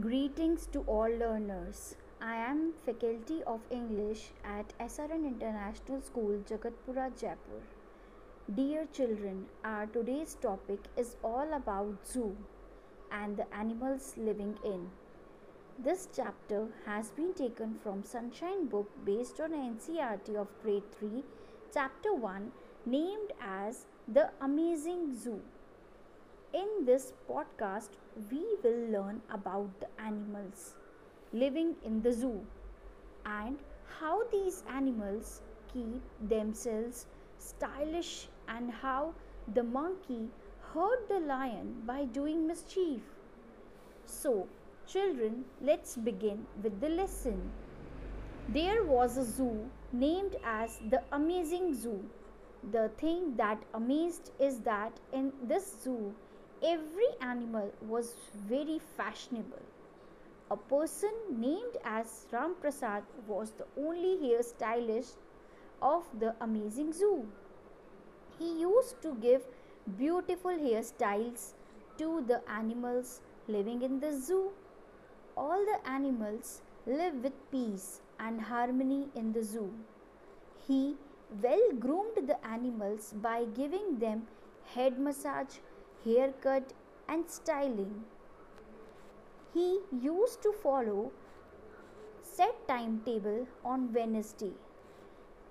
Greetings 0.00 0.68
to 0.72 0.80
all 0.86 1.10
learners. 1.18 1.96
I 2.18 2.36
am 2.36 2.72
faculty 2.86 3.42
of 3.46 3.60
English 3.70 4.30
at 4.42 4.72
SRN 4.80 5.26
International 5.26 6.00
School, 6.00 6.42
Jagatpura, 6.48 7.10
Jaipur. 7.20 7.60
Dear 8.54 8.86
children, 8.94 9.44
our 9.62 9.84
today's 9.84 10.38
topic 10.40 10.78
is 10.96 11.16
all 11.22 11.52
about 11.52 12.06
zoo 12.06 12.34
and 13.10 13.36
the 13.36 13.54
animals 13.54 14.14
living 14.16 14.56
in. 14.64 14.88
This 15.78 16.08
chapter 16.16 16.68
has 16.86 17.10
been 17.10 17.34
taken 17.34 17.74
from 17.82 18.02
Sunshine 18.02 18.68
book 18.68 18.88
based 19.04 19.40
on 19.40 19.50
NCERT 19.50 20.36
of 20.36 20.48
grade 20.62 20.90
3, 21.00 21.22
chapter 21.74 22.14
1 22.14 22.50
named 22.86 23.34
as 23.42 23.84
The 24.08 24.30
Amazing 24.40 25.14
Zoo. 25.14 25.42
In 26.54 26.84
this 26.84 27.14
podcast, 27.26 27.88
we 28.30 28.44
will 28.62 28.90
learn 28.90 29.22
about 29.30 29.70
the 29.80 29.86
animals 29.98 30.74
living 31.32 31.76
in 31.82 32.02
the 32.02 32.12
zoo 32.12 32.44
and 33.24 33.58
how 33.98 34.24
these 34.30 34.62
animals 34.68 35.40
keep 35.72 36.02
themselves 36.28 37.06
stylish 37.38 38.28
and 38.48 38.70
how 38.70 39.14
the 39.54 39.62
monkey 39.62 40.28
hurt 40.74 41.08
the 41.08 41.20
lion 41.20 41.82
by 41.86 42.04
doing 42.04 42.46
mischief. 42.46 43.00
So, 44.04 44.46
children, 44.86 45.46
let's 45.62 45.96
begin 45.96 46.46
with 46.62 46.78
the 46.82 46.90
lesson. 46.90 47.50
There 48.50 48.84
was 48.84 49.16
a 49.16 49.24
zoo 49.24 49.70
named 49.90 50.36
as 50.44 50.78
the 50.90 51.02
Amazing 51.12 51.74
Zoo. 51.74 52.04
The 52.72 52.90
thing 52.98 53.36
that 53.36 53.62
amazed 53.72 54.32
is 54.38 54.60
that 54.60 55.00
in 55.14 55.32
this 55.42 55.76
zoo, 55.82 56.14
every 56.62 57.08
animal 57.20 57.72
was 57.80 58.14
very 58.48 58.80
fashionable. 58.96 59.62
A 60.50 60.56
person 60.56 61.12
named 61.30 61.76
as 61.84 62.26
Ram 62.30 62.54
Prasad 62.60 63.02
was 63.26 63.52
the 63.52 63.66
only 63.76 64.16
hairstylist 64.22 65.14
of 65.80 66.04
the 66.18 66.34
amazing 66.40 66.92
zoo. 66.92 67.26
He 68.38 68.60
used 68.60 69.00
to 69.02 69.14
give 69.20 69.42
beautiful 69.98 70.50
hairstyles 70.50 71.54
to 71.98 72.24
the 72.26 72.40
animals 72.48 73.20
living 73.48 73.82
in 73.82 73.98
the 74.00 74.12
zoo. 74.12 74.50
All 75.36 75.64
the 75.64 75.78
animals 75.88 76.62
live 76.86 77.14
with 77.22 77.32
peace 77.50 78.00
and 78.20 78.40
harmony 78.40 79.08
in 79.16 79.32
the 79.32 79.42
zoo. 79.42 79.72
He 80.68 80.96
well 81.42 81.72
groomed 81.78 82.28
the 82.28 82.46
animals 82.46 83.14
by 83.16 83.44
giving 83.54 83.98
them 83.98 84.26
head 84.74 84.98
massage 84.98 85.56
haircut, 86.04 86.72
and 87.08 87.28
styling. 87.28 88.04
He 89.54 89.80
used 90.00 90.42
to 90.42 90.52
follow 90.52 91.12
set 92.22 92.66
timetable 92.66 93.46
on 93.64 93.92
Wednesday. 93.92 94.52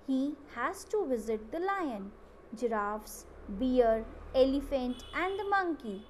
He 0.07 0.35
has 0.55 0.83
to 0.85 1.05
visit 1.05 1.51
the 1.51 1.59
lion, 1.59 2.11
giraffes, 2.55 3.25
bear, 3.47 4.03
elephant 4.33 5.03
and 5.13 5.39
the 5.39 5.43
monkey. 5.43 6.01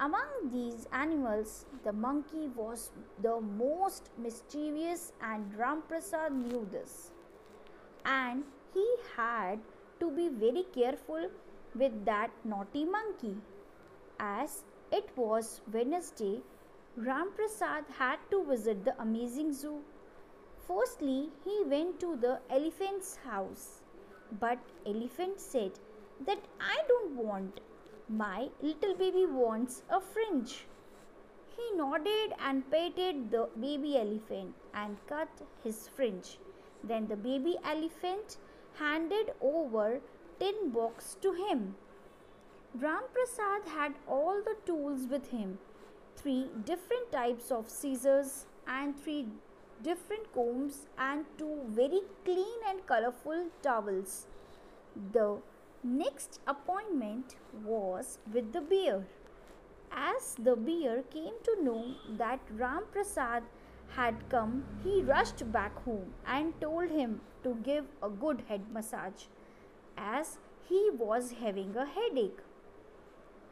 Among 0.00 0.50
these 0.52 0.86
animals, 0.92 1.66
the 1.84 1.92
monkey 1.92 2.48
was 2.54 2.90
the 3.22 3.40
most 3.40 4.10
mischievous 4.16 5.12
and 5.22 5.52
Ramprasad 5.52 6.32
knew 6.32 6.66
this. 6.70 7.10
And 8.04 8.44
he 8.74 8.86
had 9.16 9.60
to 10.00 10.10
be 10.10 10.28
very 10.28 10.64
careful 10.72 11.30
with 11.74 12.04
that 12.04 12.30
naughty 12.44 12.84
monkey. 12.84 13.36
As 14.20 14.64
it 14.90 15.08
was 15.16 15.60
Wednesday, 15.72 16.42
Ramprasad 16.98 17.88
had 17.98 18.18
to 18.32 18.44
visit 18.44 18.84
the 18.84 19.00
amazing 19.00 19.52
zoo. 19.52 19.80
Firstly, 20.66 21.30
he 21.44 21.62
went 21.64 22.00
to 22.00 22.16
the 22.16 22.40
elephant's 22.50 23.14
house. 23.16 23.82
But 24.40 24.58
elephant 24.84 25.40
said 25.40 25.78
that 26.26 26.40
I 26.60 26.82
don't 26.88 27.14
want. 27.14 27.60
My 28.08 28.48
little 28.60 28.94
baby 28.94 29.24
wants 29.26 29.82
a 29.88 30.00
fringe. 30.00 30.66
He 31.56 31.76
nodded 31.76 32.34
and 32.40 32.68
petted 32.70 33.30
the 33.30 33.48
baby 33.60 33.98
elephant 33.98 34.54
and 34.74 34.96
cut 35.06 35.28
his 35.62 35.88
fringe. 35.88 36.38
Then 36.82 37.06
the 37.06 37.16
baby 37.16 37.56
elephant 37.64 38.38
handed 38.74 39.32
over 39.40 40.00
tin 40.40 40.70
box 40.70 41.16
to 41.20 41.32
him. 41.32 41.76
Ram 42.80 43.02
Prasad 43.12 43.68
had 43.74 43.94
all 44.06 44.40
the 44.40 44.54
tools 44.64 45.08
with 45.10 45.30
him 45.30 45.58
three 46.14 46.46
different 46.64 47.10
types 47.10 47.50
of 47.50 47.68
scissors 47.68 48.46
and 48.68 48.96
three 48.96 49.26
different 49.82 50.32
combs 50.32 50.86
and 50.96 51.24
two 51.38 51.56
very 51.78 52.02
clean 52.24 52.60
and 52.68 52.86
colorful 52.86 53.48
towels. 53.62 54.26
The 55.12 55.38
next 55.82 56.38
appointment 56.46 57.34
was 57.64 58.18
with 58.32 58.52
the 58.52 58.60
bear. 58.60 59.06
As 59.90 60.36
the 60.36 60.54
bear 60.54 61.02
came 61.02 61.34
to 61.44 61.64
know 61.64 61.94
that 62.16 62.38
Ram 62.56 62.84
Prasad 62.92 63.42
had 63.96 64.14
come, 64.28 64.64
he 64.84 65.02
rushed 65.02 65.50
back 65.50 65.82
home 65.84 66.12
and 66.24 66.60
told 66.60 66.90
him 66.90 67.22
to 67.42 67.56
give 67.64 67.86
a 68.02 68.08
good 68.08 68.44
head 68.48 68.70
massage 68.72 69.24
as 69.96 70.38
he 70.68 70.90
was 70.92 71.32
having 71.40 71.74
a 71.76 71.84
headache. 71.84 72.38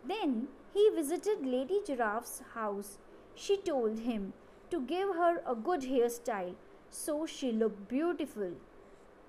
Then 0.07 0.49
he 0.73 0.91
visited 0.95 1.45
Lady 1.45 1.81
Giraffe's 1.87 2.43
house. 2.55 2.99
She 3.35 3.57
told 3.57 3.99
him 4.01 4.33
to 4.71 4.81
give 4.81 5.09
her 5.17 5.43
a 5.47 5.55
good 5.55 5.83
hairstyle 5.83 6.55
so 6.91 7.27
she 7.27 7.53
looked 7.53 7.89
beautiful 7.89 8.53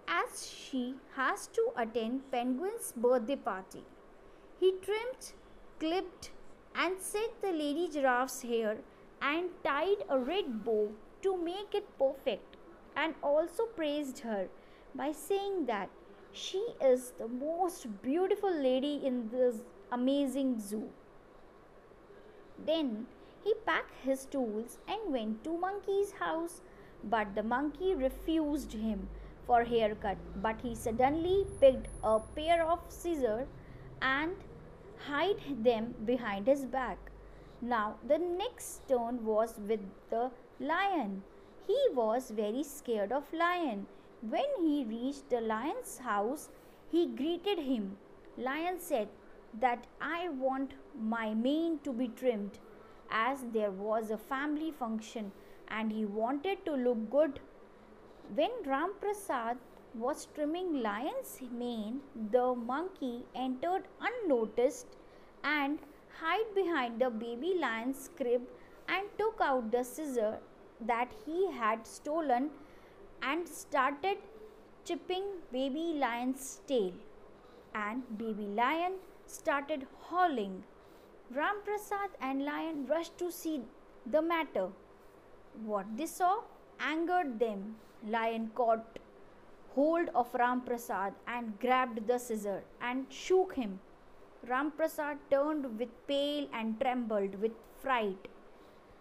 as 0.07 0.47
she 0.47 0.95
has 1.15 1.47
to 1.47 1.69
attend 1.75 2.31
Penguin's 2.31 2.93
birthday 2.95 3.35
party. 3.35 3.83
He 4.59 4.73
trimmed, 4.81 5.33
clipped, 5.79 6.31
and 6.75 6.99
set 6.99 7.41
the 7.41 7.51
lady 7.51 7.89
giraffe's 7.89 8.41
hair 8.41 8.77
and 9.21 9.49
tied 9.63 10.03
a 10.09 10.19
red 10.19 10.63
bow 10.63 10.91
to 11.23 11.37
make 11.37 11.73
it 11.73 11.87
perfect, 11.97 12.55
and 12.95 13.15
also 13.21 13.65
praised 13.65 14.19
her 14.19 14.47
by 14.93 15.11
saying 15.11 15.65
that 15.65 15.89
she 16.37 16.63
is 16.79 17.11
the 17.17 17.27
most 17.27 17.85
beautiful 18.01 18.53
lady 18.63 19.01
in 19.03 19.29
this 19.29 19.55
amazing 19.91 20.59
zoo. 20.59 20.89
Then 22.65 23.07
he 23.43 23.53
packed 23.65 23.95
his 24.03 24.25
tools 24.25 24.77
and 24.87 25.13
went 25.13 25.43
to 25.45 25.57
Monkey's 25.57 26.11
house, 26.11 26.61
but 27.03 27.33
the 27.33 27.43
monkey 27.43 27.95
refused 27.95 28.73
him 28.73 29.07
for 29.47 29.63
haircut. 29.63 30.17
But 30.41 30.61
he 30.61 30.75
suddenly 30.75 31.45
picked 31.59 31.87
a 32.03 32.19
pair 32.19 32.63
of 32.63 32.79
scissors 32.89 33.47
and 34.01 34.35
hid 35.07 35.63
them 35.63 35.95
behind 36.05 36.47
his 36.47 36.65
back. 36.65 36.97
Now 37.61 37.95
the 38.07 38.17
next 38.19 38.87
turn 38.87 39.25
was 39.25 39.55
with 39.67 39.79
the 40.11 40.29
lion. 40.59 41.23
He 41.65 41.79
was 41.93 42.31
very 42.31 42.63
scared 42.63 43.11
of 43.11 43.31
lion. 43.33 43.87
When 44.21 44.45
he 44.59 44.85
reached 44.85 45.29
the 45.29 45.41
lion's 45.41 45.99
house, 45.99 46.49
he 46.91 47.07
greeted 47.07 47.59
him. 47.59 47.97
Lion 48.37 48.79
said, 48.79 49.09
that 49.59 49.85
I 50.01 50.29
want 50.29 50.73
my 50.99 51.33
mane 51.33 51.79
to 51.83 51.93
be 51.93 52.07
trimmed 52.09 52.59
as 53.09 53.43
there 53.53 53.71
was 53.71 54.11
a 54.11 54.17
family 54.17 54.71
function 54.71 55.31
and 55.69 55.91
he 55.91 56.05
wanted 56.05 56.65
to 56.65 56.73
look 56.73 57.09
good. 57.09 57.39
When 58.35 58.51
Ram 58.65 58.93
Prasad 58.99 59.57
was 59.95 60.27
trimming 60.35 60.81
lion's 60.81 61.39
mane, 61.51 62.01
the 62.31 62.53
monkey 62.55 63.23
entered 63.35 63.83
unnoticed 64.01 64.87
and 65.43 65.79
hid 66.19 66.53
behind 66.53 67.01
the 67.01 67.09
baby 67.09 67.55
lion's 67.59 68.09
crib 68.17 68.41
and 68.87 69.07
took 69.17 69.39
out 69.41 69.71
the 69.71 69.83
scissor 69.83 70.37
that 70.81 71.11
he 71.25 71.51
had 71.51 71.87
stolen 71.87 72.49
and 73.21 73.47
started 73.47 74.17
chipping 74.85 75.25
baby 75.51 75.93
lion's 75.99 76.61
tail 76.67 76.93
and 77.75 78.03
baby 78.17 78.47
lion 78.59 78.93
started 79.25 79.85
howling. 80.09 80.63
Ramprasad 81.35 82.11
and 82.21 82.45
Lion 82.45 82.85
rushed 82.87 83.17
to 83.17 83.31
see 83.31 83.61
the 84.05 84.21
matter. 84.21 84.69
What 85.65 85.85
they 85.97 86.05
saw 86.05 86.43
angered 86.79 87.39
them. 87.39 87.75
Lion 88.07 88.51
caught 88.55 88.99
hold 89.75 90.09
of 90.15 90.31
Ramprasad 90.31 91.13
and 91.27 91.59
grabbed 91.59 92.07
the 92.07 92.17
scissor 92.17 92.63
and 92.81 93.05
shook 93.09 93.55
him. 93.55 93.79
Ramprasad 94.47 95.17
turned 95.29 95.77
with 95.77 95.89
pale 96.07 96.47
and 96.53 96.79
trembled 96.79 97.35
with 97.41 97.51
fright. 97.81 98.27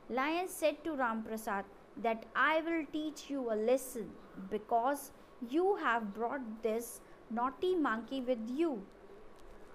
Lion 0.08 0.48
said 0.48 0.82
to 0.84 0.90
Ramprasad 0.90 1.64
that 2.02 2.24
I 2.34 2.60
will 2.60 2.84
teach 2.92 3.30
you 3.30 3.50
a 3.50 3.54
lesson 3.54 4.10
because 4.50 5.10
you 5.48 5.76
have 5.76 6.14
brought 6.14 6.62
this 6.62 7.00
naughty 7.30 7.74
monkey 7.74 8.20
with 8.20 8.38
you 8.48 8.82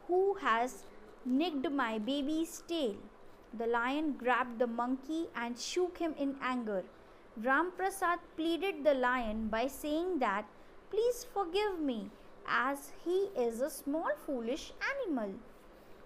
who 0.08 0.36
has 0.36 0.84
nicked 1.26 1.70
my 1.72 1.98
baby's 2.00 2.64
tail. 2.68 2.96
The 3.58 3.68
lion 3.68 4.14
grabbed 4.14 4.60
the 4.60 4.68
monkey 4.68 5.28
and 5.36 5.58
shook 5.60 5.98
him 5.98 6.16
in 6.18 6.36
anger. 6.42 6.84
Ramprasad 7.40 8.20
pleaded 8.36 8.84
the 8.84 8.94
lion 8.94 9.48
by 9.48 9.68
saying 9.68 10.20
that, 10.20 10.46
Please 10.90 11.26
forgive 11.34 11.80
me, 11.80 12.10
as 12.48 12.92
he 13.06 13.30
is 13.38 13.62
a 13.62 13.70
small 13.70 14.12
foolish 14.26 14.74
animal. 14.94 15.34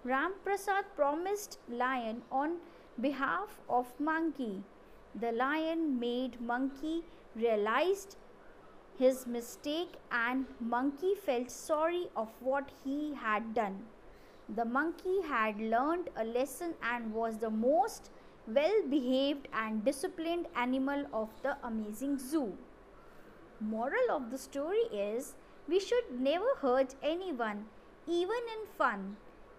Ramprasad 0.04 0.84
promised 0.94 1.58
lion 1.68 2.22
on 2.30 2.58
behalf 3.00 3.60
of 3.68 3.98
monkey. 3.98 4.62
The 5.18 5.32
lion 5.32 5.98
made 5.98 6.40
monkey 6.42 7.02
realized 7.34 8.16
his 8.98 9.26
mistake 9.26 9.94
and 10.10 10.44
monkey 10.60 11.14
felt 11.14 11.50
sorry 11.50 12.08
of 12.14 12.28
what 12.40 12.70
he 12.84 13.14
had 13.14 13.54
done. 13.54 13.84
The 14.48 14.66
monkey 14.66 15.22
had 15.22 15.58
learned 15.58 16.10
a 16.16 16.24
lesson 16.24 16.74
and 16.82 17.14
was 17.14 17.38
the 17.38 17.48
most 17.50 18.10
well 18.46 18.82
behaved 18.90 19.48
and 19.54 19.84
disciplined 19.84 20.48
animal 20.54 21.06
of 21.12 21.30
the 21.42 21.56
amazing 21.64 22.18
zoo. 22.18 22.56
Moral 23.58 24.10
of 24.10 24.30
the 24.30 24.38
story 24.38 24.84
is 24.92 25.34
we 25.66 25.80
should 25.80 26.20
never 26.20 26.54
hurt 26.60 26.94
anyone, 27.02 27.64
even 28.06 28.52
in 28.56 28.66
fun. 28.76 29.16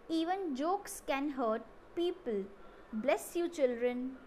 Even 0.07 0.55
jokes 0.55 1.01
can 1.07 1.29
hurt 1.31 1.63
people. 1.95 2.43
Bless 2.93 3.35
you, 3.35 3.49
children. 3.49 4.17